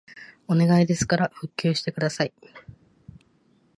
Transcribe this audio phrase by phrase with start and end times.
[0.47, 2.33] お願いですから復旧してください